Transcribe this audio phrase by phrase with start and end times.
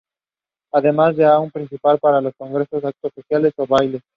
[0.73, 4.01] Además, de un hall principal para congresos, actos sociales o bailes.